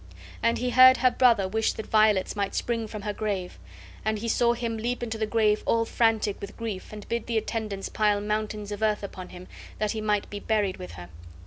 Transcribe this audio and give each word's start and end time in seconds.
And 0.41 0.57
he 0.57 0.71
heard 0.71 0.97
her 0.97 1.11
brother 1.11 1.47
wish 1.47 1.73
that 1.73 1.85
violets 1.85 2.35
might 2.35 2.55
spring 2.55 2.87
from 2.87 3.03
her 3.03 3.13
grave; 3.13 3.59
and 4.03 4.17
he 4.17 4.27
saw 4.27 4.53
him 4.53 4.75
leap 4.77 5.03
into 5.03 5.19
the 5.19 5.27
grave 5.27 5.61
all 5.67 5.85
frantic 5.85 6.41
with 6.41 6.57
grief, 6.57 6.91
and 6.91 7.07
bid 7.07 7.27
the 7.27 7.37
attendants 7.37 7.87
pile 7.87 8.19
mountains 8.19 8.71
of 8.71 8.81
earth 8.81 9.03
upon 9.03 9.29
him, 9.29 9.47
that 9.77 9.91
he 9.91 10.01
might 10.01 10.27
be 10.31 10.39
buried 10.39 10.77
with 10.77 10.93
her. 10.93 11.09